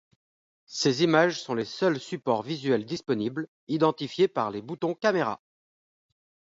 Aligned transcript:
Ces 0.65 1.03
images 1.03 1.39
sont 1.39 1.53
les 1.53 1.63
seuls 1.63 1.99
supports 1.99 2.41
visuels 2.41 2.87
disponibles, 2.87 3.47
identifiés 3.67 4.27
par 4.27 4.49
les 4.49 4.63
boutons 4.63 4.95
caméras. 4.95 5.43